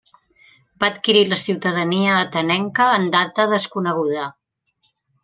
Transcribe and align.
Va 0.83 0.87
adquirir 0.93 1.21
la 1.33 1.37
ciutadania 1.41 2.15
atenenca 2.21 2.87
en 2.97 3.05
data 3.17 3.47
desconeguda. 3.53 4.25